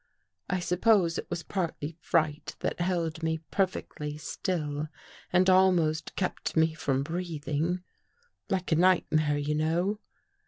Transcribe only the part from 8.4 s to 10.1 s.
like a nightmare, you know.